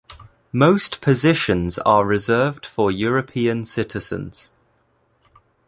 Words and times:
Most 0.51 0.99
positions 0.99 1.77
are 1.77 2.03
reserved 2.07 2.65
for 2.65 2.89
European 2.89 3.65
citizens. 3.65 4.51